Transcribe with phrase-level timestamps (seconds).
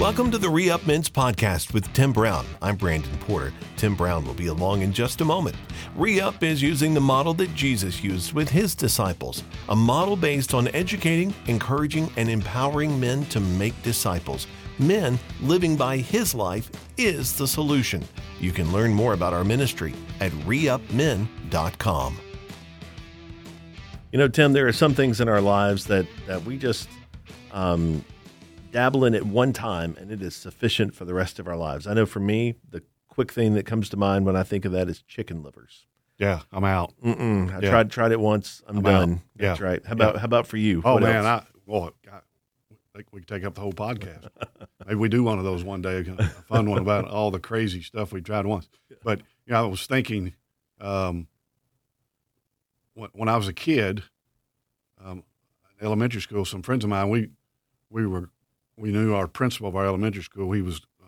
[0.00, 2.44] Welcome to the Re Up Men's Podcast with Tim Brown.
[2.60, 3.52] I'm Brandon Porter.
[3.76, 5.54] Tim Brown will be along in just a moment.
[5.94, 10.52] Re Up is using the model that Jesus used with his disciples, a model based
[10.52, 14.48] on educating, encouraging, and empowering men to make disciples.
[14.80, 18.02] Men living by his life is the solution.
[18.40, 22.18] You can learn more about our ministry at reupmen.com.
[24.10, 26.88] You know, Tim, there are some things in our lives that, that we just
[27.52, 28.04] um,
[28.74, 31.86] dabble in at one time and it is sufficient for the rest of our lives.
[31.86, 34.72] I know for me, the quick thing that comes to mind when I think of
[34.72, 35.86] that is chicken livers.
[36.18, 36.92] Yeah, I'm out.
[37.02, 37.54] Mm-mm.
[37.54, 37.70] I Yeah.
[37.70, 38.62] tried tried it once.
[38.66, 39.12] I'm, I'm done.
[39.12, 39.18] out.
[39.36, 39.80] That's right.
[39.86, 40.20] How about Yeah.
[40.20, 40.82] how about for you?
[40.84, 41.44] Oh What man, else?
[41.44, 42.18] I well, I
[42.96, 44.26] think we could take up the whole podcast.
[44.86, 47.80] Maybe we do one of those one day, a fun one about all the crazy
[47.80, 48.68] stuff we tried once.
[49.04, 50.34] But you know, I was thinking,
[50.80, 51.28] um,
[52.94, 54.02] when, when I was a kid,
[55.04, 55.22] um,
[55.78, 57.30] in elementary school, some friends of mine, we
[57.90, 58.30] we were
[58.76, 60.52] we knew our principal of our elementary school.
[60.52, 61.06] He was uh,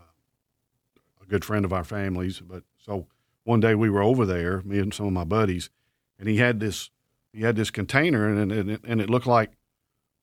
[1.23, 2.41] a good friend of our families.
[2.41, 3.07] But so
[3.45, 5.71] one day we were over there, me and some of my buddies,
[6.19, 6.91] and he had this
[7.33, 9.53] he had this container, and and it, and it looked like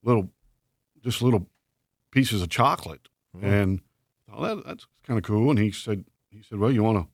[0.03, 0.29] little
[1.03, 1.47] just little
[2.11, 3.43] pieces of chocolate, Mhm.
[3.43, 3.81] and
[4.31, 5.49] oh, that, that's kind of cool.
[5.49, 7.07] And he said he said, well, you want to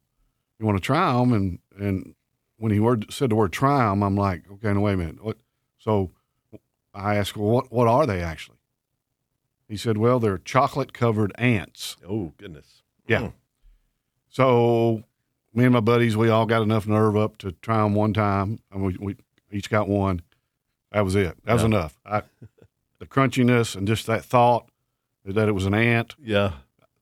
[0.60, 2.16] you want to try them, and and
[2.58, 5.24] when he word, said the word try them, I'm like, okay, no, wait a minute.
[5.24, 5.38] What?
[5.78, 6.12] So
[6.94, 8.58] I asked, well, what what are they actually?
[9.70, 11.96] He said, well, they're chocolate covered ants.
[12.06, 12.82] oh goodness.
[13.08, 13.20] Yeah.
[13.22, 13.34] Mm.
[14.30, 15.04] So
[15.54, 18.60] me and my buddies, we all got enough nerve up to try them one time,
[18.72, 19.16] and we, we
[19.52, 20.22] each got one.
[20.92, 21.38] That was it.
[21.46, 21.68] That was Yeah.
[21.68, 22.00] enough.
[22.06, 22.24] I,
[23.00, 24.70] the crunchiness and just that thought
[25.26, 26.54] that it was an ant Yeah.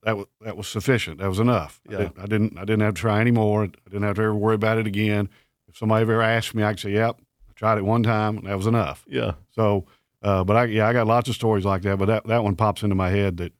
[0.02, 1.18] that was that was sufficient.
[1.18, 1.80] That was enough.
[1.88, 1.98] I Yeah.
[1.98, 3.64] didn't, I didn't I didn't have to try anymore.
[3.64, 5.28] I didn't have to ever worry about it again.
[5.68, 7.16] If somebody ever asked me, I could say, "Yep,
[7.48, 8.38] I tried it one time.
[8.38, 9.32] And that was enough." Yeah.
[9.54, 9.86] So,
[10.22, 11.98] uh, but I yeah, I got lots of stories like that.
[11.98, 13.52] But that that one pops into my head that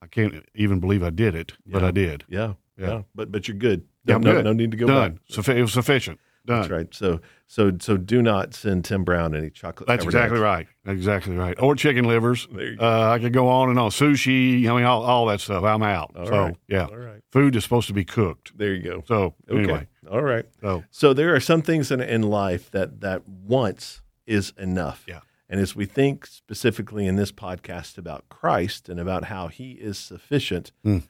[0.00, 2.24] I can't even believe I did it, but I did.
[2.28, 2.54] Yeah.
[2.76, 2.86] Yeah.
[2.86, 3.02] Yeah.
[3.14, 3.84] But but you're good.
[4.04, 4.44] Yeah, No, I'm no, good.
[4.46, 5.20] no need to go Done.
[5.36, 5.48] back.
[5.48, 6.18] It was sufficient.
[6.44, 6.58] Done.
[6.62, 6.92] That's right.
[6.92, 9.86] So so so do not send Tim Brown any chocolate.
[9.86, 10.66] That's exactly right.
[10.84, 11.56] Exactly right.
[11.62, 12.48] Or chicken livers.
[12.50, 12.84] There you go.
[12.84, 13.90] Uh, I could go on and on.
[13.90, 14.66] Sushi.
[14.68, 15.62] I mean, all, all that stuff.
[15.62, 16.16] I'm out.
[16.16, 16.56] All so right.
[16.66, 17.22] yeah, All right.
[17.30, 18.58] food is supposed to be cooked.
[18.58, 19.04] There you go.
[19.06, 19.58] So Okay.
[19.62, 20.44] anyway, All right.
[20.60, 25.04] so So there are some things in, in life that that once is enough.
[25.06, 25.20] Yeah.
[25.52, 29.98] And as we think specifically in this podcast about Christ and about how He is
[29.98, 31.02] sufficient, Mm.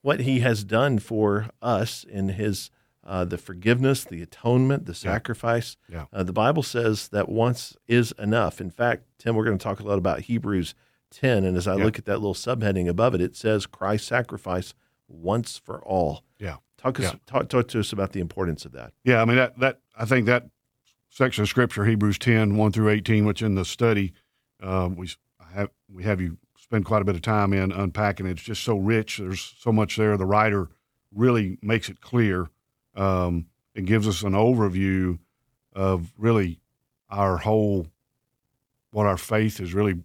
[0.00, 2.70] what He has done for us in His
[3.04, 5.76] uh, the forgiveness, the atonement, the sacrifice.
[5.88, 6.04] Yeah.
[6.12, 8.60] Uh, the Bible says that once is enough.
[8.60, 10.74] In fact, Tim, we're going to talk a lot about Hebrews
[11.10, 11.44] 10.
[11.44, 11.84] And as I Yeah.
[11.84, 14.74] look at that little subheading above it, it says Christ's sacrifice
[15.08, 16.24] once for all.
[16.38, 16.56] Yeah.
[16.76, 17.18] Talk, us, Yeah.
[17.26, 18.92] talk, talk to us about the importance of that.
[19.04, 20.46] yeah, I mean that that I think that
[21.10, 24.14] section of scripture, Hebrews 10, 1 through eighteen, which in the study
[24.62, 25.08] uh, we
[25.52, 28.26] have we have you spend quite a bit of time in unpacking.
[28.26, 28.32] it.
[28.32, 29.18] It's just so rich.
[29.18, 30.16] There's so much there.
[30.16, 30.68] The writer
[31.12, 32.48] really makes it clear.
[32.94, 35.18] Um, it gives us an overview
[35.72, 36.60] of really
[37.08, 37.88] our whole
[38.92, 40.02] what our faith is really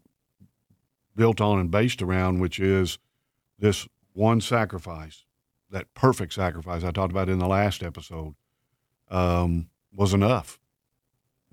[1.15, 2.97] built on and based around, which is
[3.57, 5.23] this one sacrifice,
[5.69, 8.35] that perfect sacrifice I talked about in the last episode,
[9.09, 10.59] um, was enough.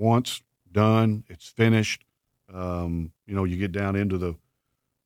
[0.06, 0.42] Once
[0.72, 2.04] done, it's finished.
[2.52, 4.34] Um, you know, you get down into the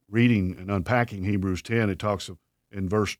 [0.08, 2.38] reading and unpacking Hebrews 10, it talks of,
[2.72, 3.18] in verse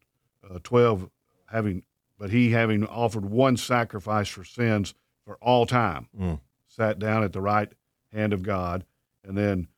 [0.48, 1.10] uh, 12,
[1.50, 1.82] having,
[2.18, 4.94] but he having offered one sacrifice for sins
[5.26, 6.40] for all time, Mm.
[6.66, 7.70] sat down at the right
[8.10, 8.86] hand of God.
[9.22, 9.68] And then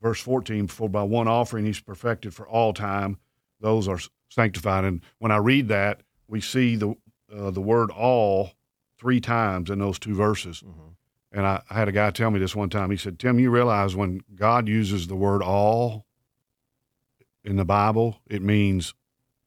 [0.00, 3.18] verse 14, for by one offering he's perfected for all time,
[3.58, 3.98] those are
[4.28, 4.84] sanctified.
[4.84, 6.94] And when I read that, we see the,
[7.34, 8.52] uh, the word all
[8.96, 10.62] three times in those two verses.
[10.64, 10.91] Mhm.
[11.32, 12.90] And I, I had a guy tell me this one time.
[12.90, 16.04] He said, Tim, you realize when God uses the word all
[17.44, 18.94] in the Bible, it means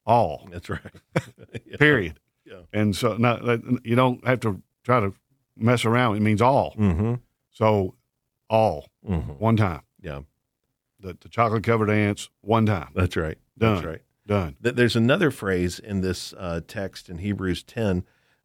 [0.06, 0.82] all, That's right.
[1.66, 1.78] Yeah.
[1.78, 2.20] period.
[2.46, 2.60] Yeah.
[2.74, 3.42] And so not,
[3.86, 5.14] you don't have to try to
[5.58, 6.16] mess around.
[6.18, 6.76] It means all.
[6.78, 7.16] Mm-hmm.
[7.52, 7.96] So
[8.50, 9.34] all, Mm-hmm.
[9.34, 9.82] one time.
[10.02, 10.22] Yeah,
[11.00, 12.90] The, the chocolate covered ants, one time.
[12.96, 13.38] that's right.
[13.58, 13.76] Done.
[13.76, 14.02] That's right.
[14.28, 14.56] Done.
[14.60, 18.04] There's another phrase in this uh, text in Hebrews 10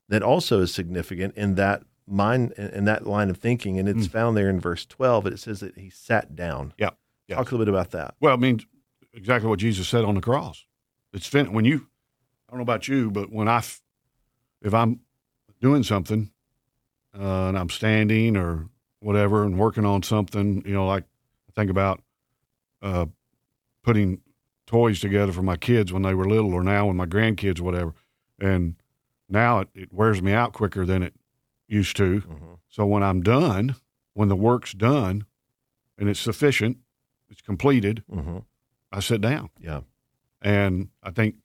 [0.09, 4.37] that also is significant in that mind in that line of thinking, and it's found
[4.37, 5.27] there in verse 12.
[5.27, 6.69] It says that he sat down.
[6.69, 6.73] Mm.
[6.79, 6.91] Yeah.
[7.29, 7.37] Yeah.
[7.37, 8.15] Talk a little bit about that.
[8.21, 8.61] Well, I mean,
[9.15, 10.65] exactly what Jesus said on the cross.
[11.13, 11.87] It's fin- when you,
[12.49, 13.81] I don't know about you, but when I, f-
[14.63, 15.01] if I'm
[15.61, 16.31] doing something
[17.19, 18.69] uh, and I'm standing or
[18.99, 21.05] whatever and working on something, you know, like
[21.49, 22.03] I think about
[22.83, 23.07] uh,
[23.85, 24.21] putting
[24.67, 27.95] toys together for my kids when they were little or now when my grandkids, whatever.
[28.41, 28.77] And
[29.29, 31.15] now it, it wears me out quicker than it
[31.71, 32.21] used to.
[32.23, 32.59] Mhm.
[32.69, 33.77] So when I'm done,
[34.15, 35.25] when the work's done
[35.99, 36.79] and it's sufficient,
[37.29, 38.39] it's completed, Mm-hmm.
[38.93, 39.51] I sit down.
[39.61, 39.83] Yeah.
[40.43, 41.37] And I think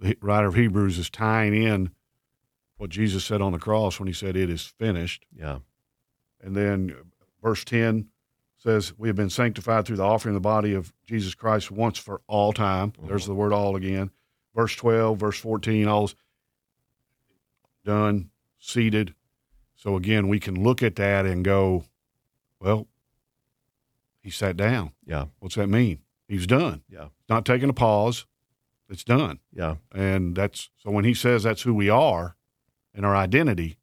[0.00, 1.90] the writer of Hebrews is tying in
[2.78, 5.26] what Jesus said on the cross when he said, It is finished.
[5.36, 5.58] Yeah.
[6.40, 6.94] And then
[7.42, 8.08] verse 10
[8.56, 11.98] says, We have been sanctified through the offering of the body of Jesus Christ once
[11.98, 12.94] for all time.
[13.02, 14.10] There's the word all again.
[14.54, 16.14] Verse 12, verse 14, all's
[17.84, 19.14] done, seated.
[19.84, 21.84] So again, we can look at that and go,
[22.58, 22.88] Well,
[24.22, 24.92] he sat down.
[25.06, 25.26] Yeah.
[25.38, 25.98] What's that mean?
[26.26, 26.82] He's done.
[26.88, 27.08] Yeah.
[27.28, 28.24] Not taking a pause.
[28.88, 29.40] It's done.
[29.52, 29.76] Yeah.
[29.94, 32.34] And that's so when he says that's who we are
[32.94, 33.76] and our identity,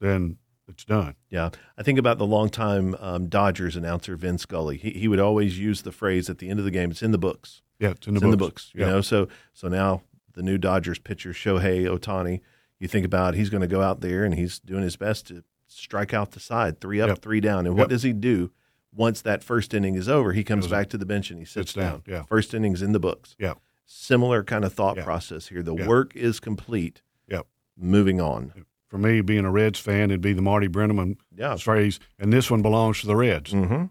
[0.00, 0.38] then
[0.68, 1.16] it's done.
[1.28, 4.76] Yeah, I think about the longtime um, Dodgers announcer Vin Scully.
[4.76, 6.90] He he would always use the phrase at the end of the game.
[6.90, 7.62] It's in the books.
[7.78, 8.24] Yeah, it's in the it's books.
[8.24, 8.70] in the books.
[8.74, 8.90] You Yeah.
[8.90, 10.02] know, so so now
[10.34, 12.40] the new Dodgers pitcher Shohei Ohtani.
[12.82, 15.44] You think about he's going to go out there and he's doing his best to
[15.68, 17.18] strike out the side, three up, Yep.
[17.22, 17.64] three down.
[17.64, 18.50] And what does he do?
[18.92, 21.70] Once that first inning is over, he comes back to the bench and he sits
[21.70, 22.24] sits down, yeah.
[22.24, 23.36] First inning's in the books.
[23.38, 23.54] Yeah.
[23.86, 25.04] Similar kind of thought Yeah.
[25.04, 25.62] process here.
[25.62, 25.86] The Yeah.
[25.86, 27.02] work is complete.
[27.28, 27.46] Yep.
[27.78, 28.52] Moving on.
[28.88, 31.54] For me, being a Reds fan, it'd be the Marty Brennaman Yeah.
[31.58, 33.52] phrase, and this one belongs to the Reds.
[33.52, 33.84] Mm-hmm.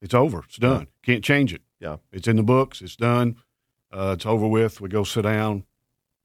[0.00, 0.44] It's over.
[0.46, 0.86] It's done.
[1.02, 1.62] Can't change it.
[1.80, 1.96] Yeah.
[2.12, 2.80] It's in the books.
[2.80, 3.36] It's done.
[3.90, 4.80] Uh, it's over with.
[4.80, 5.64] We go sit down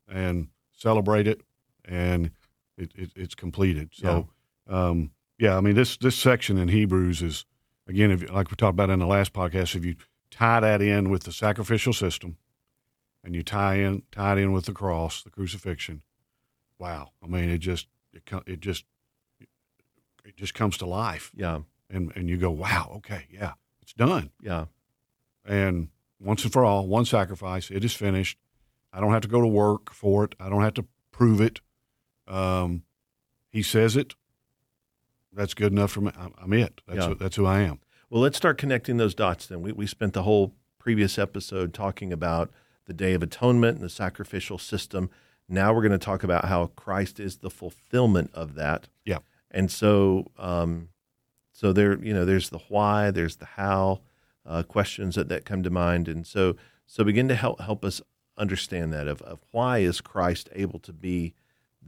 [0.08, 1.42] and celebrate it,
[1.90, 2.32] and
[2.78, 3.90] it, it, it's completed.
[3.94, 4.30] So,
[4.70, 4.88] yeah.
[4.88, 7.46] Um, yeah, I mean this this section in Hebrews is
[7.88, 9.96] again, if, like we talked about in the last podcast, if you
[10.32, 12.38] tie that in with the sacrificial system,
[13.24, 16.02] and you tie in tie it in with the cross, the crucifixion,
[16.78, 17.12] wow!
[17.24, 18.86] I mean, it just it it just
[20.26, 21.62] it just comes to life, Yeah.
[21.90, 24.66] and and you go, wow, okay, yeah, it's done Yeah.
[25.46, 25.90] and
[26.20, 27.72] once and for all, one sacrifice.
[27.72, 28.38] It is finished.
[28.92, 30.36] I don't have to go to work for it.
[30.40, 31.62] I don't have to prove it.
[32.30, 32.84] Um,
[33.50, 34.14] he says it.
[35.34, 36.12] That's good enough for me.
[36.18, 36.82] I'm, it.
[36.88, 37.08] That's Yeah.
[37.10, 37.80] who, that's who I am.
[38.10, 39.62] Well, let's start connecting those dots then.
[39.62, 42.52] We, we spent the whole previous episode talking about
[42.86, 45.10] the Day of Atonement and the sacrificial system.
[45.48, 48.88] Now we're going to talk about how Christ is the fulfillment of that.
[49.06, 49.20] Yeah.
[49.52, 50.90] And so, um,
[51.52, 54.02] so there, you know, there's the why, there's the how,
[54.46, 56.08] uh, questions that, that come to mind.
[56.08, 56.56] And so,
[56.88, 58.02] so begin to help, help us
[58.38, 61.34] understand that of, of why is Christ able to be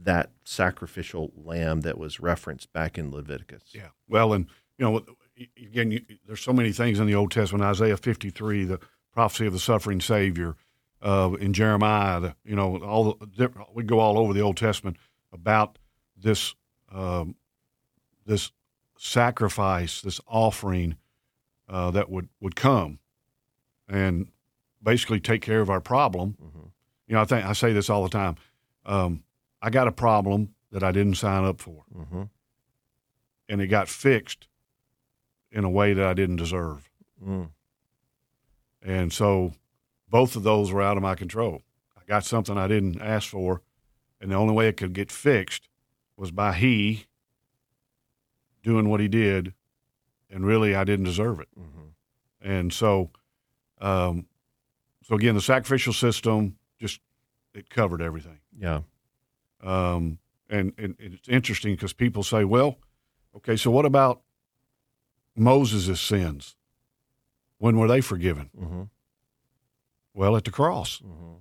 [0.00, 3.62] that sacrificial lamb that was referenced back in Leviticus.
[3.72, 3.88] Yeah.
[4.08, 4.46] Well, and
[4.78, 5.04] you know,
[5.56, 7.64] again, you, there's so many things in the Old Testament.
[7.64, 8.80] Isaiah 53, the
[9.12, 10.56] prophecy of the suffering Savior.
[11.00, 14.96] Uh, in Jeremiah, the, you know, all the, we go all over the Old Testament
[15.32, 15.78] about
[16.16, 16.54] this
[16.92, 17.34] um,
[18.24, 18.52] this
[18.96, 20.96] sacrifice, this offering
[21.68, 23.00] uh, that would would come,
[23.88, 24.28] and
[24.80, 26.36] basically take care of our problem.
[26.40, 26.70] Mhm.
[27.08, 28.36] You know, I think I say this all the time.
[28.86, 29.24] Um,
[29.64, 32.22] I got a problem that I didn't sign up for Mm-hmm.
[33.48, 34.48] and it got fixed
[35.50, 36.90] in a way that I didn't deserve.
[37.24, 37.50] Mm.
[38.82, 39.52] And so
[40.08, 41.62] both of those were out of my control.
[41.96, 43.60] I got something I didn't ask for,
[44.20, 45.68] and the only way it could get fixed
[46.16, 47.06] was by he
[48.62, 49.52] doing what he did,
[50.30, 51.48] and really I didn't deserve it.
[51.58, 51.92] Mhm.
[52.40, 53.10] And so,
[53.80, 54.26] um,
[55.02, 57.00] so again, the sacrificial system just
[57.54, 58.40] it covered everything.
[58.56, 58.82] Yeah.
[59.62, 60.18] Um,
[60.48, 62.78] and, and it's interesting because people say, well,
[63.36, 64.20] okay, so what about
[65.36, 66.56] Moses' sins?
[67.58, 68.50] When were they forgiven?
[68.60, 68.82] Mm-hmm.
[70.14, 71.00] Well, at the cross.
[71.00, 71.34] Mm-hmm.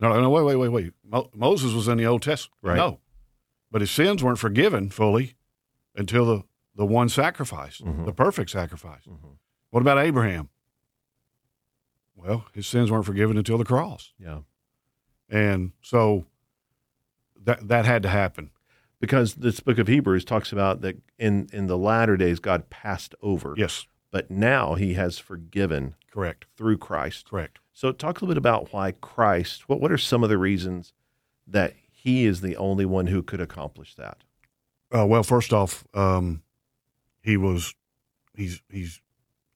[0.00, 0.92] No, no, wait, wait, wait, wait.
[1.04, 2.58] Mo- Moses was in the Old Testament.
[2.62, 2.76] Right.
[2.76, 2.98] No.
[3.70, 5.34] But his sins weren't forgiven fully
[5.94, 6.42] until the,
[6.74, 8.04] the one sacrifice, Mhm.
[8.04, 9.04] the perfect sacrifice.
[9.08, 9.36] Mhm.
[9.70, 10.48] What about Abraham?
[12.14, 14.12] Well, his sins weren't forgiven until the cross.
[14.18, 14.40] Yeah.
[15.28, 16.26] And so
[17.44, 18.50] that, that had to happen.
[19.00, 23.14] Because this book of Hebrews talks about that in, in the latter days, God passed
[23.20, 23.54] over.
[23.56, 27.28] Yes, But now he has forgiven correct, through Christ.
[27.28, 27.58] correct.
[27.72, 30.92] So talk a little bit about why Christ, what, what are some of the reasons
[31.48, 34.18] that he is the only one who could accomplish that?
[34.94, 36.42] Uh, well, first off, um,
[37.22, 37.74] he was
[38.36, 39.00] he's he's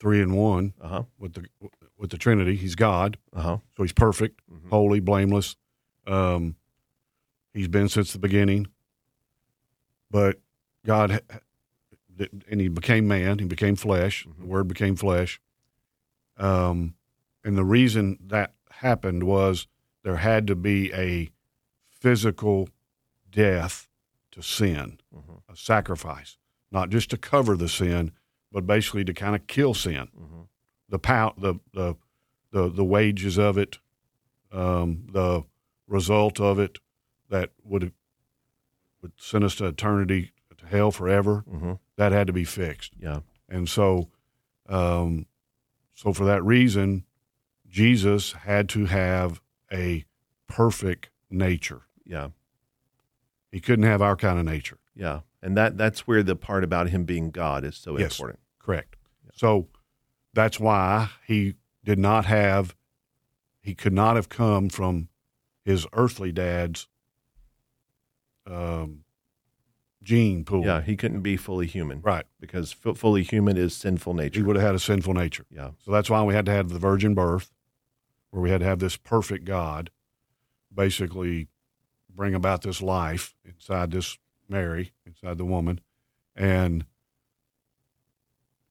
[0.00, 1.02] three and one Uh huh.
[1.18, 1.44] with the
[1.98, 2.56] with the Trinity.
[2.56, 3.56] He's God, Uh huh.
[3.76, 4.70] so he's perfect, Mhm.
[4.70, 5.56] holy, blameless.
[6.06, 6.56] Um,
[7.56, 8.66] he's been since the beginning.
[10.10, 10.38] But
[10.84, 11.20] God,
[12.48, 13.38] and he became man.
[13.38, 14.24] He became flesh.
[14.24, 14.46] The Mhm.
[14.46, 15.40] Word became flesh.
[16.36, 16.94] Um,
[17.42, 19.66] and the reason that happened was
[20.02, 21.30] there had to be a
[21.88, 22.68] physical
[23.30, 23.88] death
[24.32, 25.00] to sin.
[25.14, 25.40] Mhm.
[25.48, 26.36] a sacrifice,
[26.70, 28.12] not just to cover the sin,
[28.52, 30.08] but basically to kind of kill sin.
[30.14, 30.48] Mhm.
[30.90, 31.94] The pow- the the
[32.50, 33.78] the the wages of it,
[34.52, 35.44] um, the
[35.86, 36.78] result of it,
[37.28, 37.92] that would
[39.02, 41.44] would send us to eternity to hell forever.
[41.48, 41.78] Mhm.
[41.96, 43.20] That had to be fixed, Yeah.
[43.48, 44.10] and so,
[44.66, 45.26] um,
[45.94, 47.04] so for that reason,
[47.68, 49.40] Jesus had to have
[49.72, 50.04] a
[50.48, 51.82] perfect nature.
[52.04, 52.30] Yeah.
[53.52, 54.78] He couldn't have our kind of nature.
[54.94, 55.20] Yeah.
[55.42, 58.12] And that that's where the part about him being God is so Yes.
[58.18, 58.40] important.
[58.58, 58.96] Correct.
[59.34, 59.68] So
[60.32, 61.54] that's why he
[61.84, 62.74] did not have,
[63.60, 65.08] he could not have come from
[65.64, 66.88] his earthly dad's
[68.46, 69.00] um,
[70.02, 70.64] gene pool.
[70.64, 72.00] Yeah, he couldn't be fully human.
[72.00, 72.24] Right.
[72.40, 74.38] Because fu- fully human is sinful nature.
[74.40, 75.44] He would have had a sinful nature.
[75.50, 75.70] Yeah.
[75.84, 77.50] So that's why we had to have the virgin birth,
[78.30, 79.90] where we had to have this perfect God
[80.72, 81.48] basically
[82.14, 85.80] bring about this life inside this Mary, inside the woman.
[86.34, 86.84] And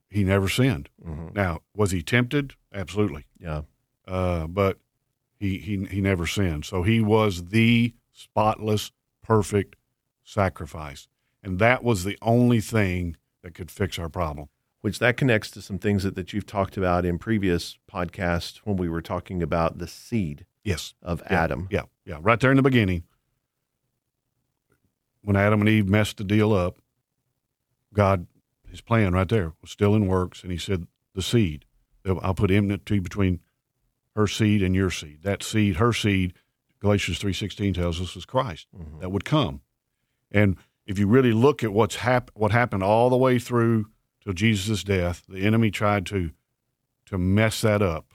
[0.10, 0.90] he never sinned.
[1.04, 2.54] hmm Now, was he tempted?
[2.74, 3.26] Absolutely.
[3.40, 3.62] Yeah.
[4.08, 4.78] Uh, but
[5.40, 6.64] he, he, he never sinned.
[6.66, 8.92] So he was the spotless,
[9.26, 9.76] perfect
[10.24, 11.08] sacrifice.
[11.44, 14.50] And that was the only thing that could fix our problem.
[14.82, 18.78] Which that connects to some things that, that you've talked about in previous podcasts when
[18.78, 20.94] we were talking about the seed Yes.
[21.02, 21.68] of Yeah, Adam.
[21.72, 22.18] Yeah, yeah.
[22.22, 23.04] Right there in the beginning,
[25.24, 26.78] when Adam and Eve messed the deal up,
[27.94, 28.28] God,
[28.68, 31.66] his plan right there was still in works, and he said, "The seed,
[32.06, 33.40] I'll put enmity between
[34.16, 35.24] her seed and your seed.
[35.24, 36.34] That seed, her seed,
[36.86, 39.00] Galatians three sixteen tells us is Christ Mhm.
[39.00, 39.62] that would come.
[40.30, 43.88] And if you really look at what's hap- what happened all the way through
[44.24, 46.30] to Jesus' death, the enemy tried to
[47.08, 48.14] to mess that up.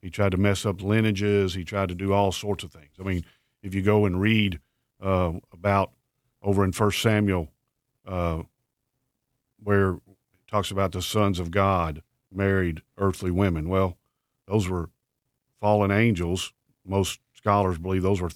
[0.00, 1.52] He tried to mess up lineages.
[1.52, 2.94] He tried to do all sorts of things.
[2.98, 3.22] I mean,
[3.62, 4.60] if you go and read
[4.98, 5.92] uh, about
[6.40, 7.52] over in First Samuel,
[8.06, 8.44] uh,
[9.62, 10.00] where it
[10.50, 13.68] talks about the sons of God married earthly women.
[13.68, 13.98] Well,
[14.46, 14.88] those were
[15.60, 16.54] fallen angels.
[16.84, 18.30] Most scholars believe those were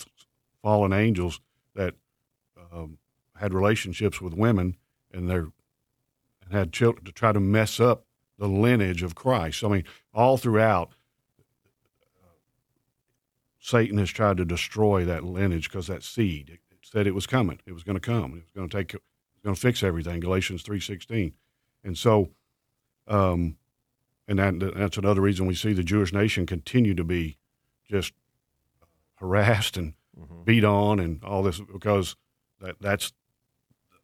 [0.63, 1.41] fallen angels
[1.75, 1.95] that
[2.71, 2.99] um,
[3.37, 4.77] had relationships with women
[5.15, 5.53] and and
[6.51, 8.05] had children to try to mess up
[8.39, 9.65] the lineage of Christ.
[9.65, 10.91] I mean, all throughout,
[13.59, 17.27] Satan has tried to destroy that lineage because that seed it, it said it was
[17.27, 17.61] coming.
[17.65, 18.35] It was going to come.
[18.35, 18.93] It was going to take.
[18.93, 19.03] It
[19.37, 20.21] was going to fix everything.
[20.21, 21.33] Galatians three sixteen,
[21.83, 22.29] and so,
[23.07, 23.57] um,
[24.29, 27.39] and that that's another reason we see the Jewish nation continue to be
[27.91, 28.13] just
[29.21, 30.45] harassed and Mhm.
[30.45, 32.17] beat on and all this because
[32.61, 33.13] that that's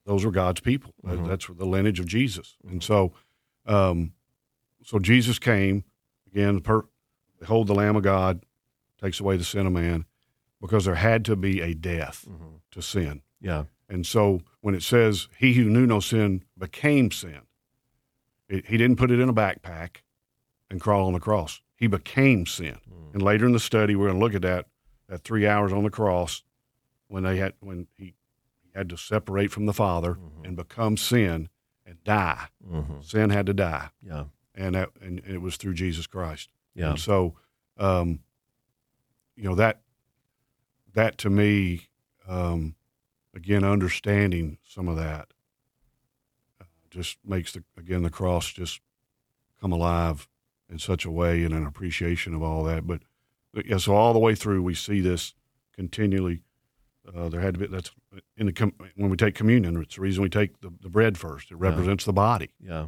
[0.04, 0.94] those are God's people.
[1.04, 1.26] Mhm.
[1.26, 3.12] That's the lineage of Jesus, and so,
[3.64, 4.12] um,
[4.82, 5.84] so Jesus came
[6.26, 6.60] again.
[6.60, 6.86] Per,
[7.40, 8.44] behold, the Lamb of God
[9.00, 10.04] takes away the sin of man,
[10.60, 12.60] because there had to be a death Mhm.
[12.70, 13.22] to sin.
[13.40, 13.64] Yeah.
[13.88, 17.42] And so when it says he who knew no sin became sin,
[18.48, 20.02] it, he didn't put it in a backpack
[20.70, 21.60] and crawl on the cross.
[21.76, 22.78] He became sin.
[22.88, 23.14] Mm.
[23.14, 24.68] And later in the study, we're going to look at that
[25.08, 26.42] that three hours on the cross
[27.08, 28.14] when they had when he,
[28.62, 30.44] he had to separate from the Father Mhm.
[30.46, 31.48] and become sin
[31.86, 32.48] and die.
[32.66, 33.04] Mhm.
[33.04, 34.24] Sin had to die, Yeah.
[34.54, 36.48] and that and, it was through Jesus Christ.
[36.74, 36.90] Yeah.
[36.90, 37.36] And so,
[37.76, 38.20] um,
[39.36, 39.82] you know that
[40.94, 41.88] that to me,
[42.26, 42.76] um,
[43.34, 45.32] again, understanding some of that
[46.60, 48.80] uh, just makes the again the cross just
[49.60, 50.28] come alive
[50.68, 52.86] in such a way and an appreciation of all that.
[52.86, 53.02] But
[53.64, 55.34] yeah, so all the way through we see this
[55.74, 56.42] continually.
[57.14, 57.90] Uh, there had to be that's
[58.36, 59.76] in the com- when we take communion.
[59.82, 61.50] It's the reason we take the, the bread first.
[61.50, 62.86] It represents the body Yeah.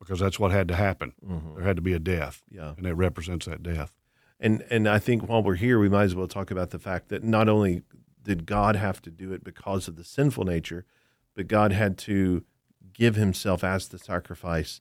[0.00, 1.12] because that's what had to happen.
[1.24, 1.54] Mhm.
[1.56, 2.74] There had to be a death, Yeah.
[2.76, 3.96] and it represents that death.
[4.40, 7.08] And and I think while we're here, we might as well talk about the fact
[7.10, 7.82] that not only
[8.22, 10.84] did God have to do it because of the sinful nature,
[11.34, 12.44] but God had to
[12.92, 14.80] give Himself as the sacrifice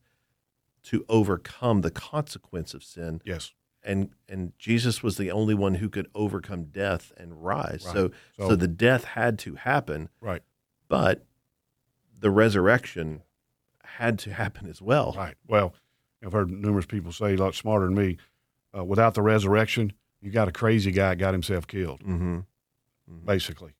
[0.83, 3.21] to overcome the consequence of sin.
[3.23, 3.53] Yes.
[3.83, 7.83] And and Jesus was the only one who could overcome death and rise.
[7.85, 7.93] Right.
[7.93, 10.41] So, so So- the death had to happen, Right.
[10.87, 11.25] but
[12.19, 13.23] the resurrection
[13.83, 15.13] had to happen as well.
[15.17, 15.35] Right.
[15.47, 15.73] Well,
[16.25, 18.17] I've heard numerous people say, a lot smarter than me,
[18.75, 22.39] uh, without the resurrection, you got a crazy guy got himself killed, Mm-hmm.
[23.25, 23.73] basically.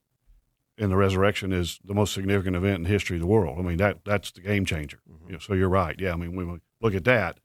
[0.78, 3.58] And the resurrection is the most significant event in the history of the world.
[3.60, 5.00] I mean, that that's the game changer.
[5.10, 5.28] Mhm.
[5.28, 5.98] You know, so you're right.
[6.00, 6.14] Yeah.
[6.14, 7.40] I mean, when we look at that,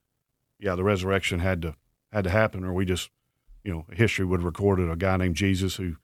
[0.58, 1.76] yeah, the resurrection had to
[2.12, 3.10] had to happen, or we just,
[3.64, 5.96] you know, history would have recorded a guy named Jesus who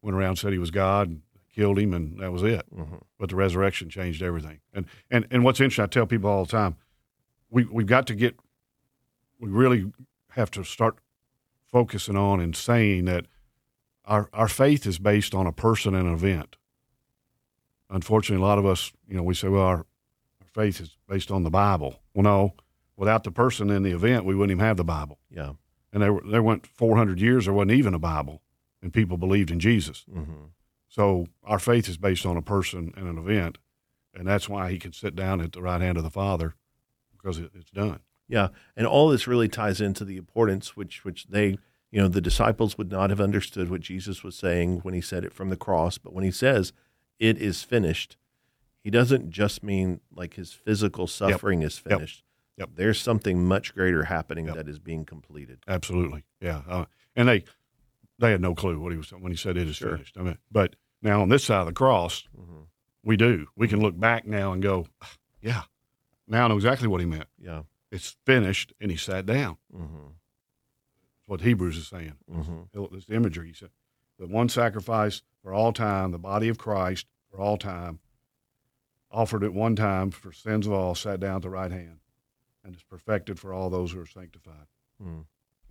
[0.00, 1.22] went around and said he was God and
[1.54, 2.64] killed him, and that was it.
[2.74, 2.96] Mm-hmm.
[3.18, 4.60] but the resurrection changed everything.
[4.72, 6.76] And and and what's interesting, I tell people all the time,
[7.50, 8.36] we we've got to get,
[9.38, 9.92] we really
[10.30, 10.96] have to start
[11.66, 13.26] focusing on and saying that
[14.04, 16.56] our our faith is based on a person and an event.
[17.90, 21.30] Unfortunately, a lot of us, you know, we say, well, our, our faith is based
[21.30, 22.00] on the Bible.
[22.14, 22.54] Well, no,
[23.02, 25.18] without the person and the event, we wouldn't even have the Bible.
[25.28, 25.54] Yeah.
[25.92, 28.42] And there there went 400 years, there wasn't even a Bible,
[28.80, 30.04] and people believed in Jesus.
[30.08, 30.44] Mm-hmm.
[30.86, 33.58] So our faith is based on a person and an event,
[34.14, 36.54] and that's why he can sit down at the right hand of the Father
[37.10, 37.98] because it, it's done.
[38.28, 41.58] Yeah, and all this really ties into the importance which which they
[41.90, 45.24] you know the disciples would not have understood what Jesus was saying when he said
[45.24, 46.72] it from the cross, but when he says
[47.18, 48.16] it is finished,
[48.78, 52.18] he doesn't just mean like his physical suffering is finished.
[52.20, 52.31] Yep.
[52.74, 54.54] There's something much greater happening Yep.
[54.56, 55.60] that is being completed.
[55.68, 56.62] Absolutely, yeah.
[56.68, 56.84] Uh,
[57.16, 57.44] and they
[58.18, 59.92] they had no clue what he was when he said it is Sure.
[59.96, 60.16] finished.
[60.16, 62.66] I mean, but now on this side of the cross, Mhm.
[63.02, 63.48] we do.
[63.56, 65.62] We can look back now and go, "Ah, yeah,
[66.28, 67.28] now I know exactly what he meant.
[67.38, 67.62] Yeah.
[67.90, 69.56] It's finished, and he sat down.
[69.74, 70.04] Mm-hmm.
[70.06, 72.14] That's what Hebrews is saying.
[72.30, 72.94] Mm-hmm.
[72.94, 73.48] It's the imagery.
[73.48, 73.70] He said,
[74.18, 77.98] the one sacrifice for all time, the body of Christ for all time,
[79.10, 81.98] offered at one time for sins of all, sat down at the right hand,
[82.64, 84.66] and is perfected for all those who are sanctified.
[85.02, 85.20] Mm-hmm.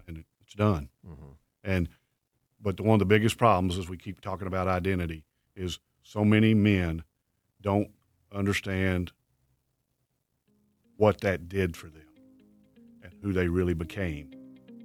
[0.07, 0.89] And it, it's done.
[1.07, 1.31] Mm-hmm.
[1.63, 1.89] And
[2.62, 5.24] but the, one of the biggest problems, as we keep talking about identity,
[5.55, 7.03] is so many men
[7.62, 7.89] don't
[8.33, 9.12] understand
[10.98, 12.03] what that did for them
[13.03, 14.31] and who they really became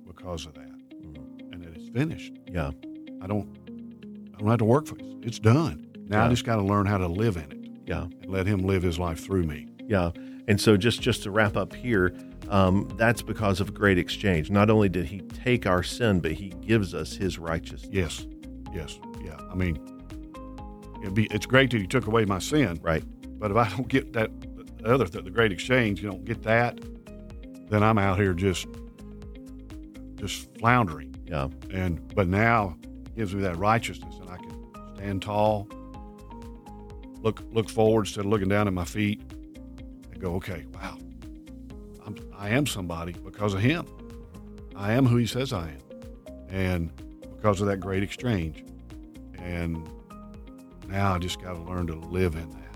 [0.07, 0.63] because of that,
[1.03, 1.53] Mm-hmm.
[1.53, 2.33] and that it's finished.
[2.51, 2.71] Yeah.
[3.23, 3.49] I don't,
[4.35, 5.05] I don't have to work for it.
[5.23, 5.87] It's done.
[6.09, 8.03] Now I just got to learn how to live in it Yeah.
[8.05, 9.67] and let Him live His life through me.
[9.87, 10.11] Yeah.
[10.49, 12.15] And so just just to wrap up here,
[12.49, 14.51] um, that's because of great exchange.
[14.51, 17.91] Not only did he take our sin, but he gives us his righteousness.
[17.93, 18.27] Yes,
[18.73, 19.37] yes, yeah.
[19.51, 19.79] I mean,
[21.03, 23.05] it'd be, it's great that He took away my sin, Right.
[23.39, 24.31] But if I don't get that
[24.79, 26.81] the other the great exchange, you don't get that,
[27.69, 28.67] then I'm out here just
[30.15, 31.15] just floundering.
[31.27, 31.49] Yeah.
[31.71, 32.77] And but now
[33.15, 35.69] gives me that righteousness, and I can stand tall,
[37.21, 39.21] look look forward instead of looking down at my feet,
[40.19, 40.99] go, okay, wow,
[42.07, 43.87] I'm I am somebody because of Him.
[44.75, 45.79] I am who He says I am,
[46.49, 46.91] and
[47.37, 48.65] because of that great exchange,
[49.39, 49.89] and
[50.89, 52.67] now I just got to learn to live in that.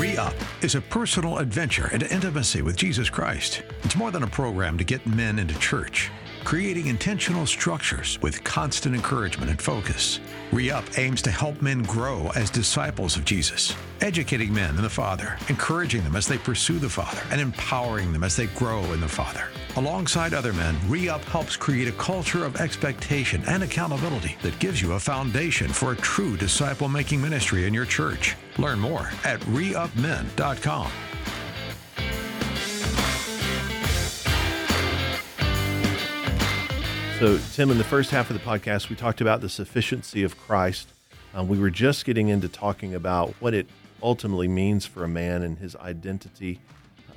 [0.00, 3.62] Re Up is a personal adventure into intimacy with Jesus Christ.
[3.84, 6.10] It's more than a program to get men into church,
[6.44, 10.20] creating intentional structures with constant encouragement and focus.
[10.52, 14.88] Re Up aims to help men grow as disciples of Jesus, educating men in the
[14.88, 19.00] Father, encouraging them as they pursue the Father, and empowering them as they grow in
[19.00, 19.48] the Father.
[19.76, 24.80] Alongside other men, Re Up helps create a culture of expectation and accountability that gives
[24.80, 28.36] you a foundation for a true disciple making ministry in your church.
[28.58, 30.90] Learn more at reupmen.com.
[37.20, 40.36] So, Tim, in the first half of the podcast, we talked about the sufficiency of
[40.36, 40.88] Christ.
[41.32, 43.66] Um, we were just getting into talking about what it
[44.02, 46.60] ultimately means for a man and his identity,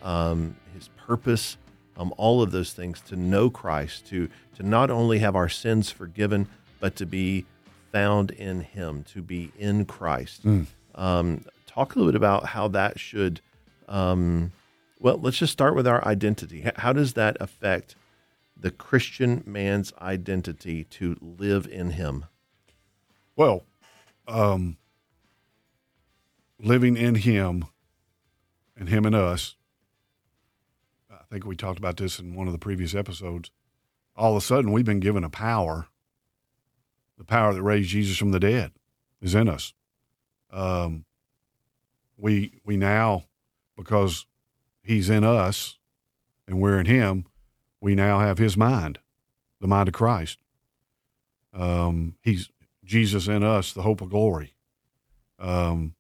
[0.04, 1.58] um, his purpose,
[1.98, 3.02] um, all of those things.
[3.02, 6.48] To know Christ, to to not only have our sins forgiven,
[6.80, 7.46] but to be
[7.92, 10.46] found in Him, to be in Christ.
[10.96, 13.42] Um, talk a little bit about how that should.
[13.90, 14.52] Um,
[15.00, 16.70] well, let's just start with our identity.
[16.78, 17.96] How does that affect
[18.60, 22.26] the Christian man's identity to live in Him?
[23.36, 23.66] Well,
[24.28, 24.78] um,
[26.60, 27.66] living in Him
[28.76, 29.56] and Him in us,
[31.12, 33.52] I think we talked about this in one of the previous episodes.
[34.16, 35.88] All of a sudden, we've been given a power.
[37.18, 38.72] The power that raised Jesus from the dead
[39.22, 39.74] is in us.
[40.52, 41.06] Um,
[42.18, 43.26] we we now,
[43.76, 44.26] because
[44.82, 45.78] He's in us,
[46.48, 47.26] and we're in Him,
[47.82, 49.00] we now have His mind,
[49.62, 50.40] the mind of Christ.
[51.54, 52.50] Um, he's
[52.84, 54.54] Jesus in us, the hope of glory.
[55.40, 55.96] Um,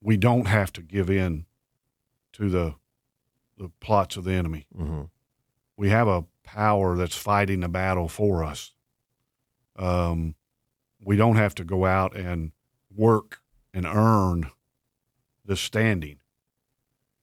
[0.00, 1.46] we don't have to give in
[2.32, 2.74] to the
[3.58, 4.66] the plots of the enemy.
[4.76, 5.02] Mm-hmm.
[5.76, 8.72] We have a power that's fighting the battle for us.
[9.76, 10.34] Um,
[11.04, 12.52] we don't have to go out and
[12.94, 13.40] work
[13.72, 14.50] and earn
[15.44, 16.18] the standing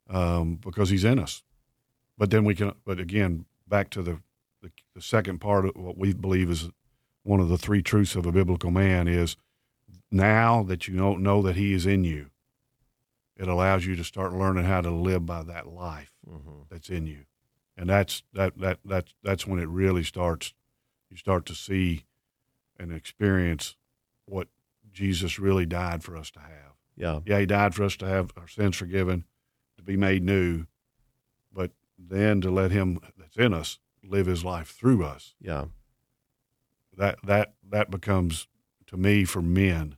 [0.08, 1.42] um, because he's in us.
[2.20, 2.74] But then we can.
[2.84, 4.20] But again, back to the,
[4.60, 6.68] the the second part of what we believe is
[7.22, 9.38] one of the three truths of a biblical man is
[10.10, 12.26] now that you don't know that he is in you,
[13.38, 16.60] it allows you to start learning how to live by that life Mm-hmm.
[16.70, 17.24] that's in you,
[17.78, 20.52] and that's that that that that's when it really starts.
[21.08, 22.04] You start to see
[22.78, 23.76] and experience
[24.26, 24.48] what
[24.92, 26.74] Jesus really died for us to have.
[26.96, 27.20] Yeah.
[27.24, 29.24] Yeah, he died for us to have our sins forgiven,
[29.78, 30.66] to be made new,
[31.50, 31.70] but
[32.08, 35.34] then to let him that's in us live his life through us.
[35.40, 35.66] Yeah.
[36.96, 38.46] That that that becomes
[38.86, 39.96] to me for men.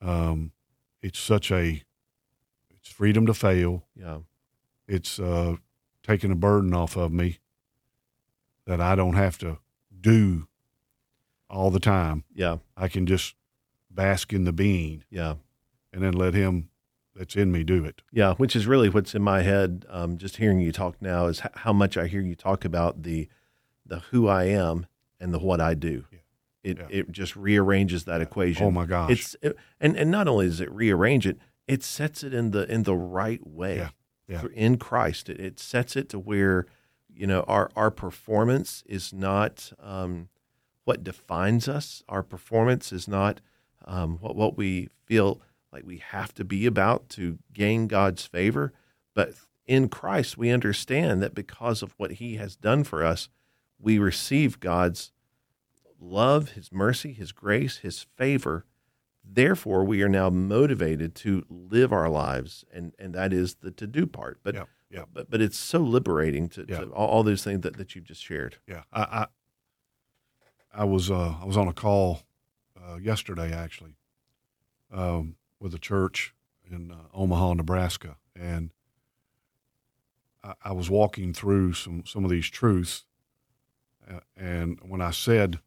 [0.00, 0.52] Um,
[1.02, 1.82] it's such a
[2.70, 3.84] it's freedom to fail.
[3.94, 4.18] Yeah.
[4.86, 5.56] It's uh,
[6.02, 7.38] taking a burden off of me
[8.66, 9.58] that I don't have to
[10.00, 10.48] do
[11.48, 12.24] all the time.
[12.34, 12.58] Yeah.
[12.76, 13.34] I can just
[13.90, 15.34] bask in the being Yeah.
[15.92, 16.68] and then let Him
[17.14, 18.02] that's in me do it.
[18.12, 19.84] Yeah, which is really what's in my head.
[19.88, 23.02] Um, just hearing you talk now is h- how much I hear you talk about
[23.02, 23.28] the
[23.86, 24.86] the who I am
[25.20, 26.04] and the what I do.
[26.10, 26.18] Yeah.
[26.62, 26.86] It Yeah.
[26.90, 28.66] it just rearranges that equation.
[28.66, 29.10] Oh my gosh!
[29.10, 32.70] It's it, and and not only does it rearrange it, it sets it in the
[32.72, 33.76] in the right way.
[33.76, 33.90] Yeah,
[34.26, 34.42] yeah.
[34.54, 36.66] In Christ, it, it sets it to where
[37.14, 40.28] you know our our performance is not um,
[40.84, 42.02] what defines us.
[42.08, 43.40] Our performance is not
[43.84, 45.42] um, what what we feel
[45.74, 48.72] like we have to be about to gain God's favor.
[49.12, 49.34] But
[49.66, 53.28] in Christ, we understand that because of what He has done for us,
[53.78, 55.10] we receive God's
[56.00, 58.64] love, His mercy, His grace, His favor.
[59.24, 63.86] Therefore, we are now motivated to live our lives, and, and that is the to
[63.86, 64.38] do part.
[64.44, 65.04] But, Yeah, yeah.
[65.12, 66.80] but but it's so liberating to, Yeah.
[66.80, 68.58] to all, all those things that, that you've just shared.
[68.68, 69.26] Yeah, I I,
[70.82, 72.20] I was uh, I was on a call
[72.80, 73.96] uh, yesterday actually
[74.92, 76.34] um, with a church
[76.70, 78.70] in uh, Omaha, Nebraska, and
[80.44, 83.04] I, I was walking through some some of these truths,
[84.08, 85.58] uh, and when I said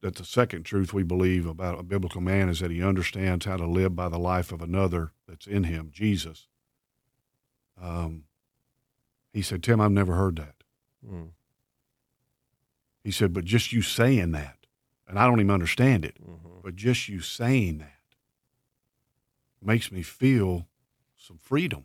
[0.00, 3.58] that the second truth we believe about a biblical man is that he understands how
[3.58, 6.48] to live by the life of another that's in him, Jesus.
[7.80, 8.24] Um,
[9.34, 10.54] he said, "Tim, I've never heard that."
[11.06, 11.32] Mm,
[13.04, 14.66] He said, but just you saying that,
[15.06, 16.62] and I don't even understand it, mhm.
[16.62, 17.97] but just you saying that
[19.62, 20.66] makes me feel
[21.16, 21.84] some freedom.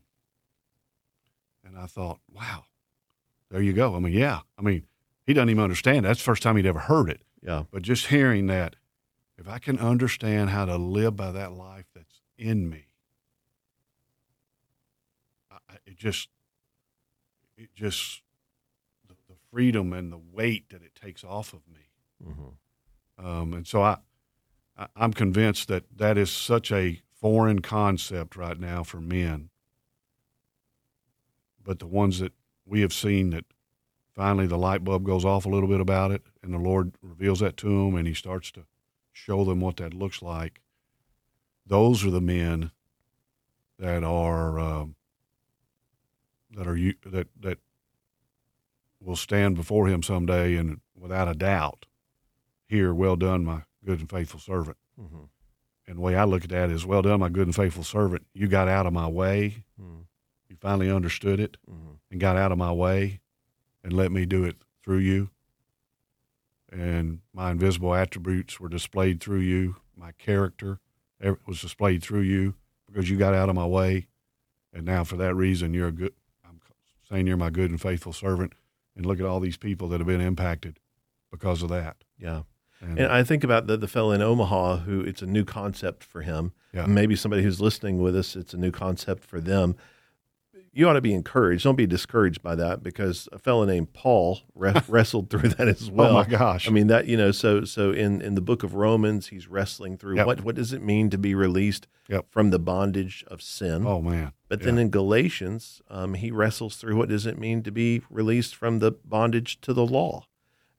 [1.66, 2.66] And I thought, wow,
[3.50, 3.96] there you go.
[3.96, 4.42] I mean, yeah.
[4.58, 4.84] I mean,
[5.26, 6.06] he doesn't even understand.
[6.06, 7.22] That's the first time he'd ever heard it.
[7.42, 8.76] Yeah, But just hearing that,
[9.38, 12.88] if I can understand how to live by that life that's in me,
[15.52, 16.30] I, it just,
[17.58, 18.22] it just,
[19.08, 21.90] the, the freedom and the weight that it takes off of me.
[22.24, 23.98] hmm Um, and so I,
[24.78, 29.50] I, I'm convinced that that is such a foreign concept right now for men.
[31.64, 32.34] But the ones that
[32.66, 33.46] we have seen that
[34.14, 37.40] finally the light bulb goes off a little bit about it, and the Lord reveals
[37.40, 38.66] that to them, and He starts to
[39.14, 40.60] show them what that looks like.
[41.66, 42.72] Those are the men
[43.80, 44.96] that are um,
[46.52, 47.60] that are that that
[49.00, 51.86] will stand before Him someday, and without a doubt,
[52.68, 55.28] here, "Well done, my good and faithful servant." hmm
[55.88, 58.26] And the way I look at that is, "Well done, my good and faithful servant.
[58.34, 59.66] You got out of my way.
[59.80, 60.06] mm
[60.50, 63.20] You finally understood it." hmm and got out of my way
[63.84, 65.32] and let me do it through you.
[66.72, 69.78] And my invisible attributes were displayed through you.
[69.96, 70.80] My character
[71.48, 72.56] was displayed through you
[72.88, 74.08] because you got out of my way.
[74.72, 76.14] And now, for that reason, you're a good.
[76.48, 76.60] I'm
[77.10, 78.54] saying you're my good and faithful servant.
[78.96, 80.80] And look at all these people that have been impacted
[81.32, 82.04] because of that.
[82.18, 82.44] Yeah.
[82.84, 86.04] And, And I think about the, the fellow in Omaha who it's a new concept
[86.04, 86.52] for him.
[86.74, 86.86] Yeah.
[86.86, 89.76] Maybe somebody who's listening with us, it's a new concept for them.
[90.76, 91.64] You ought to be encouraged.
[91.66, 95.92] Don't be discouraged by that because a fellow named Paul re- wrestled through that as
[95.92, 96.10] well.
[96.10, 96.68] oh my gosh!
[96.68, 99.98] I mean that you know so so in in the book of Romans he's wrestling
[99.98, 100.26] through Yep.
[100.26, 102.26] what what does it mean to be released Yep.
[102.32, 103.86] from the bondage of sin.
[103.86, 104.32] oh man!
[104.50, 104.66] But Yeah.
[104.66, 108.80] then in Galatians, um, he wrestles through what does it mean to be released from
[108.80, 110.26] the bondage to the law,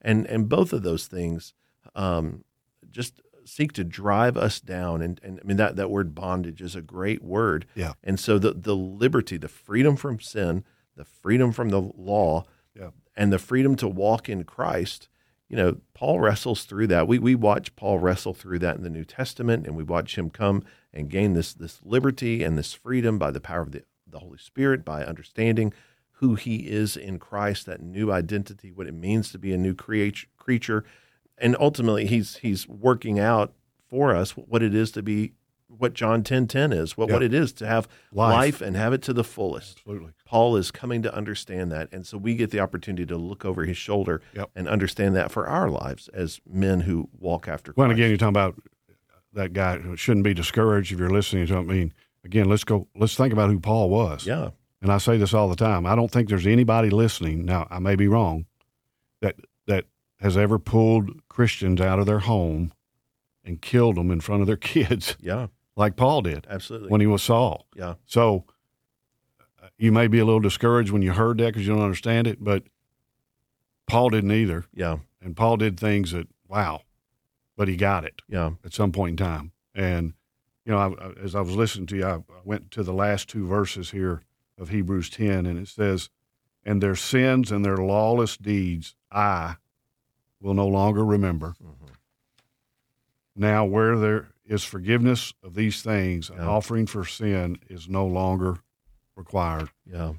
[0.02, 1.54] and and both of those things
[1.94, 2.44] um,
[2.90, 5.02] just seek to drive us down.
[5.02, 7.66] And, and I mean that that word bondage is a great word.
[7.74, 7.92] Yeah.
[8.02, 10.64] And so the the liberty, the freedom from sin,
[10.96, 12.90] the freedom from the law, Yeah.
[13.16, 15.09] and the freedom to walk in Christ.
[15.48, 17.07] You know, Paul wrestles through that.
[17.07, 20.30] We we watch Paul wrestle through that in the New Testament, and we watch him
[20.30, 24.20] come and gain this this liberty and this freedom by the power of the, the
[24.20, 25.72] Holy Spirit, by understanding
[26.18, 29.74] who he is in Christ, that new identity, what it means to be a new
[29.74, 30.85] create, creature,
[31.38, 33.53] and ultimately he's he's working out
[33.88, 35.33] for us what it is to be
[35.68, 38.33] what John ten ten is, what what it is to have Life.
[38.33, 39.79] life and have it to the fullest.
[39.79, 40.12] Absolutely.
[40.25, 41.88] Paul is coming to understand that.
[41.92, 44.51] And so we get the opportunity to look over his shoulder Yep.
[44.55, 47.79] and understand that for our lives as men who walk after Christ.
[47.79, 48.55] Well, again, you're talking about
[49.33, 51.57] that guy who shouldn't be discouraged if you're listening to.
[51.57, 51.92] I mean,
[52.25, 52.87] again, let's go.
[52.94, 54.27] Let's think about who Paul was.
[54.27, 54.51] yeah.
[54.81, 55.87] And I say this all the time.
[55.87, 57.44] I don't think there's anybody listening.
[57.47, 58.44] Now, I may be wrong.
[59.23, 59.35] That
[60.24, 62.72] has ever pulled Christians out of their home
[63.44, 65.48] and killed them in front of their kids, Yeah.
[65.76, 66.88] like Paul did Absolutely.
[66.88, 67.66] when he was Saul.
[67.76, 67.94] yeah.
[68.06, 68.44] So
[69.62, 72.26] uh, you may be a little discouraged when you heard that because you don't understand
[72.26, 72.64] it, but
[73.87, 74.64] Paul didn't either.
[74.72, 74.98] Yeah.
[75.20, 76.80] And Paul did things that wow,
[77.56, 78.52] but he got it Yeah.
[78.64, 79.52] at some point in time.
[79.74, 80.14] And
[80.64, 83.28] you know, I, as I was listening to you, I, I went to the last
[83.28, 84.22] two verses here
[84.56, 86.08] of Hebrews ten, and it says,
[86.64, 89.56] "And their sins and their lawless deeds I
[90.40, 91.55] will no longer remember.
[91.62, 91.88] Mhm.
[93.37, 98.59] Now, where there is forgiveness of these things, an offering for sin is no longer
[99.16, 99.70] required.
[99.87, 100.12] Yeah.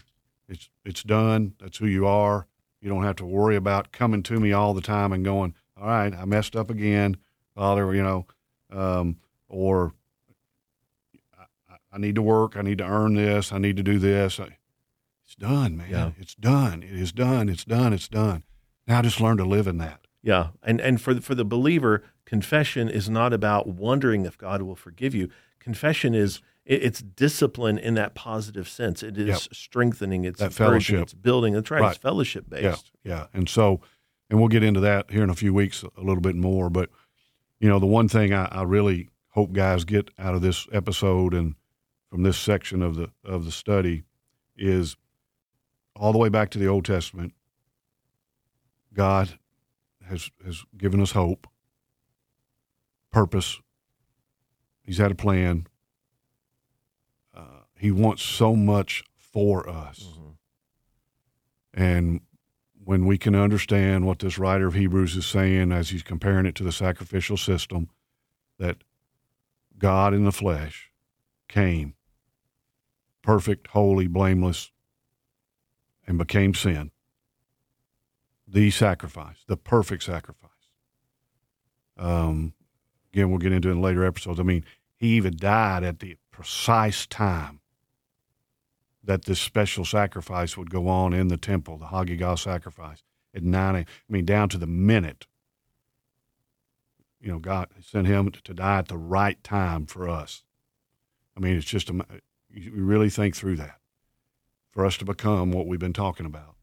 [0.47, 1.53] It's it's done.
[1.59, 2.47] That's who you are.
[2.81, 5.87] You don't have to worry about coming to me all the time and going, "All
[5.87, 7.17] right, I messed up again,
[7.55, 8.25] Father." You know,
[8.71, 9.93] um, or
[11.37, 12.55] I, I- I need to work.
[12.57, 13.51] I need to earn this.
[13.51, 14.39] I need to do this.
[15.23, 15.89] It's done, man.
[15.89, 16.11] Yeah.
[16.17, 16.83] It's done.
[16.83, 17.49] It is done.
[17.49, 17.93] It's done.
[17.93, 18.43] It's done.
[18.87, 20.04] Now just learn to live in that.
[20.25, 24.63] Yeah, and and for the, for the believer, confession is not about wondering if God
[24.63, 25.29] will forgive you.
[25.59, 29.03] Confession is it, it's discipline in that positive sense.
[29.03, 29.37] It is Yep.
[29.53, 30.25] strengthening.
[30.25, 31.03] It's That fellowship.
[31.03, 31.53] It's building.
[31.53, 31.79] That's right.
[31.79, 31.89] Right.
[31.91, 32.91] It's fellowship based.
[33.03, 33.27] Yeah, yeah.
[33.35, 33.81] And so,
[34.27, 36.71] and we'll get into that here in a few weeks a little bit more.
[36.71, 36.89] But
[37.59, 41.35] you know, the one thing I, I really hope guys get out of this episode
[41.35, 41.53] and
[42.09, 44.05] from this section of the of the study
[44.57, 44.97] is
[45.95, 47.33] all the way back to the Old Testament.
[48.91, 49.37] God
[50.07, 51.47] has has given us hope,
[53.11, 53.59] purpose.
[54.83, 55.67] He's had a plan.
[57.33, 60.03] Uh, he wants so much for us.
[60.17, 60.37] Mhm.
[61.73, 62.21] And
[62.83, 66.55] when we can understand what this writer of Hebrews is saying as he's comparing it
[66.55, 67.89] to the sacrificial system,
[68.57, 68.83] that
[69.77, 70.91] God in the flesh
[71.47, 71.95] came
[73.21, 74.71] perfect, holy, blameless,
[76.05, 76.91] and became sin.
[78.47, 80.51] The sacrifice, the perfect sacrifice.
[81.97, 82.53] Um,
[83.13, 84.39] again, we'll get into it in later episodes.
[84.39, 84.63] I mean,
[84.95, 87.61] he even died at the precise time
[89.03, 93.03] that this special sacrifice would go on in the temple, the Hagigah sacrifice
[93.33, 93.85] at 9 a.m.
[93.87, 95.27] I mean, down to the minute.
[97.19, 100.43] You know, God sent him to die at the right time for us.
[101.35, 102.05] I mean, it's just, a,
[102.49, 103.79] you really think through that
[104.71, 106.54] for us to become what we've been talking about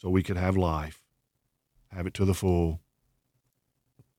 [0.00, 1.02] so we could have life,
[1.88, 2.80] have it to the full,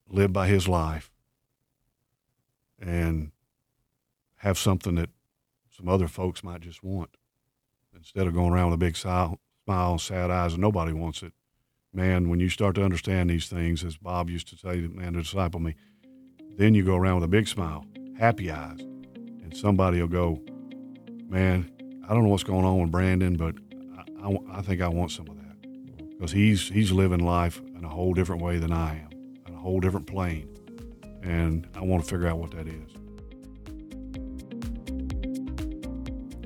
[0.08, 1.10] live by his life,
[2.80, 3.32] and
[4.38, 5.10] have something that
[5.76, 7.10] some other folks might just want
[7.96, 9.40] instead of going around with a big smile,
[9.98, 11.34] sad eyes and nobody wants it.
[11.94, 15.22] Man, when you start to understand these things, as Bob used to say, man, to
[15.22, 15.76] disciple me,
[16.58, 17.86] then you go around with a big smile,
[18.18, 20.42] happy eyes, and somebody will go,
[21.28, 21.72] man,
[22.08, 23.56] I don't know what's going on with Brandon, but
[23.98, 25.41] I, I, I think I want some of that
[26.22, 29.10] because he's he's living life in a whole different way than I am,
[29.48, 30.48] on a whole different plane,
[31.24, 32.92] and I want to figure out what that is.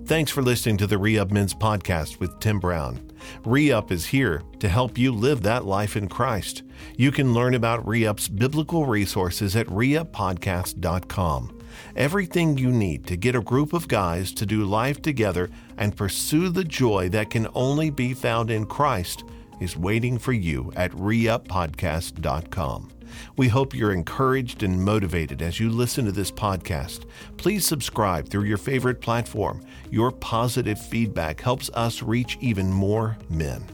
[0.07, 3.11] Thanks for listening to the Re-Up Men's podcast with Tim Brown.
[3.43, 6.63] Re-Up is here to help you live that life in Christ.
[6.95, 11.59] You can learn about Re-Up's biblical resources at reuppodcast.com.
[11.97, 16.47] Everything you need to get a group of guys to do life together and pursue
[16.47, 19.25] the joy that can only be found in Christ
[19.65, 22.91] is waiting for you at reuppodcast.com.
[23.35, 27.05] We hope you're encouraged and motivated as you listen to this podcast.
[27.37, 29.65] Please subscribe through your favorite platform.
[29.91, 33.65] Your positive feedback helps us reach even more men.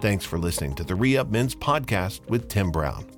[0.00, 3.17] Thanks for listening to the Re Up Men's podcast with Tim Brown.